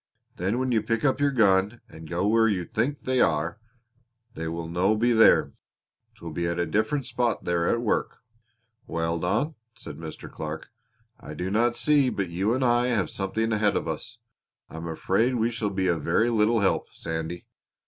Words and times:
Then 0.37 0.57
when 0.57 0.71
you 0.71 0.81
pick 0.81 1.05
up 1.05 1.19
your 1.21 1.29
gun 1.29 1.79
and 1.87 2.09
go 2.09 2.25
where 2.25 2.47
you 2.47 2.65
think 2.65 3.03
they 3.03 3.21
are, 3.21 3.59
they 4.33 4.47
will 4.47 4.67
no 4.67 4.95
be 4.97 5.11
there; 5.11 5.53
'twill 6.15 6.31
be 6.31 6.47
at 6.47 6.57
a 6.57 6.65
different 6.65 7.05
spot 7.05 7.43
they 7.45 7.53
are 7.53 7.67
at 7.67 7.81
work." 7.81 8.17
"Well, 8.87 9.19
Don," 9.19 9.53
said 9.75 9.97
Mr. 9.99 10.27
Clark, 10.27 10.71
"I 11.19 11.35
do 11.35 11.51
not 11.51 11.75
see 11.77 12.09
but 12.09 12.29
you 12.29 12.55
and 12.55 12.65
I 12.65 12.87
have 12.87 13.11
something 13.11 13.51
ahead 13.51 13.75
of 13.75 13.87
us. 13.87 14.17
I 14.71 14.77
am 14.77 14.87
afraid 14.87 15.35
we 15.35 15.51
shall 15.51 15.69
be 15.69 15.85
of 15.85 16.01
very 16.01 16.31
little 16.31 16.61
help, 16.61 16.91
Sandy. 16.91 17.45